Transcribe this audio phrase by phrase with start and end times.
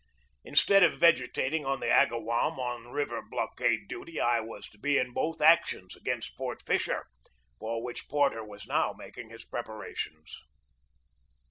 [0.43, 5.13] Instead of vegetating on the Agawam on river blockade duty, I was to be in
[5.13, 7.05] both actions against Fort Fisher,
[7.59, 10.39] for which Porter was now making his preparations.